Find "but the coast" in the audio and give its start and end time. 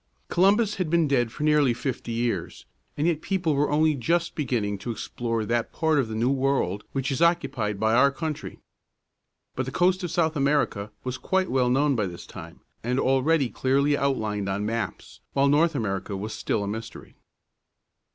9.55-10.03